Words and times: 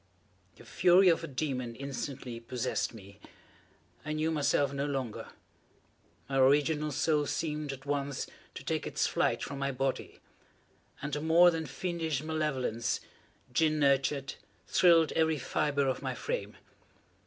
The 0.55 0.65
fury 0.65 1.09
of 1.09 1.23
a 1.23 1.27
demon 1.27 1.75
instantly 1.75 2.39
possessed 2.39 2.91
me. 2.91 3.19
I 4.03 4.13
knew 4.13 4.31
myself 4.31 4.73
no 4.73 4.87
longer. 4.87 5.27
My 6.27 6.39
original 6.39 6.91
soul 6.91 7.27
seemed, 7.27 7.71
at 7.71 7.85
once, 7.85 8.25
to 8.55 8.63
take 8.63 8.87
its 8.87 9.05
flight 9.05 9.43
from 9.43 9.59
my 9.59 9.71
body 9.71 10.19
and 11.03 11.15
a 11.15 11.21
more 11.21 11.51
than 11.51 11.67
fiendish 11.67 12.23
malevolence, 12.23 13.01
gin 13.53 13.77
nurtured, 13.77 14.33
thrilled 14.65 15.11
every 15.11 15.37
fibre 15.37 15.87
of 15.87 16.01
my 16.01 16.15
frame. 16.15 16.57